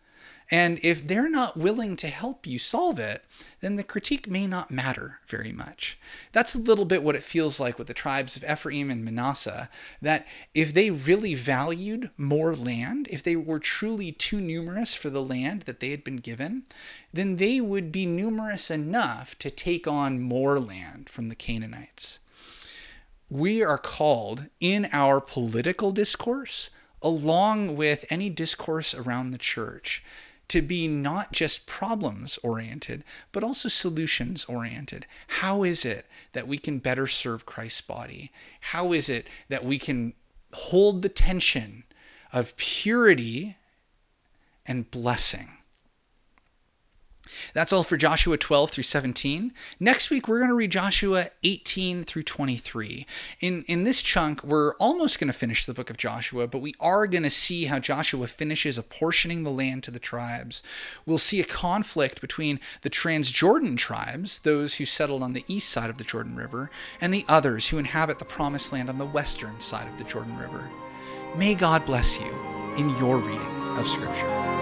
And 0.50 0.78
if 0.82 1.06
they're 1.06 1.28
not 1.28 1.56
willing 1.56 1.96
to 1.96 2.06
help 2.06 2.46
you 2.46 2.60
solve 2.60 3.00
it, 3.00 3.24
then 3.60 3.74
the 3.74 3.82
critique 3.82 4.30
may 4.30 4.46
not 4.46 4.70
matter 4.70 5.18
very 5.26 5.50
much. 5.50 5.98
That's 6.30 6.54
a 6.54 6.58
little 6.58 6.84
bit 6.84 7.02
what 7.02 7.16
it 7.16 7.24
feels 7.24 7.58
like 7.58 7.78
with 7.78 7.88
the 7.88 7.94
tribes 7.94 8.36
of 8.36 8.44
Ephraim 8.44 8.88
and 8.90 9.04
Manasseh, 9.04 9.68
that 10.00 10.24
if 10.54 10.72
they 10.72 10.90
really 10.90 11.34
valued 11.34 12.10
more 12.16 12.54
land, 12.54 13.08
if 13.10 13.24
they 13.24 13.34
were 13.34 13.58
truly 13.58 14.12
too 14.12 14.40
numerous 14.40 14.94
for 14.94 15.10
the 15.10 15.22
land 15.22 15.62
that 15.62 15.80
they 15.80 15.90
had 15.90 16.04
been 16.04 16.18
given, 16.18 16.62
then 17.12 17.36
they 17.36 17.60
would 17.60 17.90
be 17.90 18.06
numerous 18.06 18.70
enough 18.70 19.36
to 19.40 19.50
take 19.50 19.88
on 19.88 20.20
more 20.20 20.60
land 20.60 21.08
from 21.08 21.28
the 21.28 21.34
Canaanites. 21.34 22.20
We 23.28 23.64
are 23.64 23.78
called 23.78 24.46
in 24.60 24.88
our 24.92 25.20
political 25.20 25.90
discourse, 25.90 26.70
along 27.02 27.74
with 27.74 28.04
any 28.10 28.30
discourse 28.30 28.94
around 28.94 29.32
the 29.32 29.38
church, 29.38 30.04
to 30.48 30.62
be 30.62 30.86
not 30.86 31.32
just 31.32 31.66
problems 31.66 32.38
oriented, 32.42 33.04
but 33.32 33.42
also 33.42 33.68
solutions 33.68 34.44
oriented. 34.44 35.06
How 35.26 35.62
is 35.62 35.84
it 35.84 36.06
that 36.32 36.46
we 36.46 36.58
can 36.58 36.78
better 36.78 37.06
serve 37.06 37.46
Christ's 37.46 37.80
body? 37.80 38.30
How 38.60 38.92
is 38.92 39.08
it 39.08 39.26
that 39.48 39.64
we 39.64 39.78
can 39.78 40.14
hold 40.52 41.02
the 41.02 41.08
tension 41.08 41.84
of 42.32 42.56
purity 42.56 43.56
and 44.64 44.90
blessing? 44.90 45.55
That's 47.54 47.72
all 47.72 47.82
for 47.82 47.96
Joshua 47.96 48.36
12 48.36 48.70
through 48.70 48.84
17. 48.84 49.52
Next 49.80 50.10
week, 50.10 50.28
we're 50.28 50.38
going 50.38 50.50
to 50.50 50.56
read 50.56 50.72
Joshua 50.72 51.30
18 51.42 52.04
through 52.04 52.22
23. 52.22 53.06
In, 53.40 53.64
in 53.66 53.84
this 53.84 54.02
chunk, 54.02 54.42
we're 54.44 54.74
almost 54.76 55.18
going 55.18 55.28
to 55.28 55.38
finish 55.38 55.64
the 55.64 55.74
book 55.74 55.90
of 55.90 55.96
Joshua, 55.96 56.46
but 56.46 56.60
we 56.60 56.74
are 56.80 57.06
going 57.06 57.22
to 57.22 57.30
see 57.30 57.64
how 57.64 57.78
Joshua 57.78 58.26
finishes 58.26 58.78
apportioning 58.78 59.42
the 59.42 59.50
land 59.50 59.82
to 59.84 59.90
the 59.90 59.98
tribes. 59.98 60.62
We'll 61.04 61.18
see 61.18 61.40
a 61.40 61.44
conflict 61.44 62.20
between 62.20 62.60
the 62.82 62.90
Transjordan 62.90 63.76
tribes, 63.76 64.40
those 64.40 64.76
who 64.76 64.84
settled 64.84 65.22
on 65.22 65.32
the 65.32 65.44
east 65.48 65.68
side 65.68 65.90
of 65.90 65.98
the 65.98 66.04
Jordan 66.04 66.36
River, 66.36 66.70
and 67.00 67.12
the 67.12 67.24
others 67.28 67.68
who 67.68 67.78
inhabit 67.78 68.18
the 68.18 68.24
promised 68.24 68.72
land 68.72 68.88
on 68.88 68.98
the 68.98 69.06
western 69.06 69.60
side 69.60 69.88
of 69.88 69.98
the 69.98 70.04
Jordan 70.04 70.36
River. 70.38 70.70
May 71.36 71.54
God 71.54 71.84
bless 71.84 72.18
you 72.18 72.30
in 72.76 72.90
your 72.98 73.18
reading 73.18 73.76
of 73.76 73.86
Scripture. 73.86 74.55